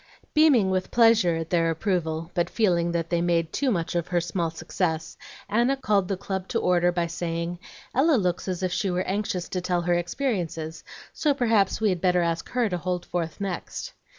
[0.33, 4.19] Beaming with pleasure at their approval, but feeling that they made too much of her
[4.19, 5.15] small success,
[5.47, 7.59] Anna called the club to order by saying,
[7.93, 10.83] "Ella looks as if she were anxious to tell her experiences,
[11.13, 13.93] so perhaps we had better ask her to hold forth next."